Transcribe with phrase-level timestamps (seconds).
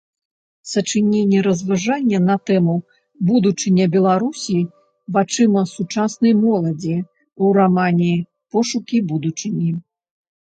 [0.69, 2.77] Сачыненне-разважанне на тэму
[3.27, 4.55] „Будучыня Беларусі
[5.19, 6.95] вачыма сучаснай моладзі”
[7.43, 8.09] ў рамане
[8.57, 9.71] Пошукі будучыні